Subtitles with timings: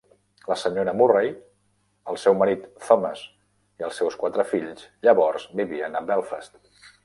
[0.51, 0.93] La Sra.
[1.01, 1.29] Murray,
[2.13, 6.61] el seu marit Thomas i els seus quatre fills llavors vivien a Belfast.